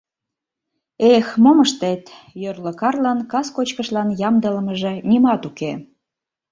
[1.13, 2.03] Эх, мом ыштет,
[2.41, 5.71] йорло Карлон кас кочкышлан ямдылымыже нимат уке.